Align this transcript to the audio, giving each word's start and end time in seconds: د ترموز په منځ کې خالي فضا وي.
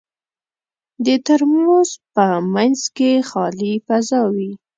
د 1.05 1.07
ترموز 1.27 1.89
په 2.13 2.25
منځ 2.53 2.79
کې 2.95 3.11
خالي 3.29 3.73
فضا 3.87 4.21
وي. 4.35 4.51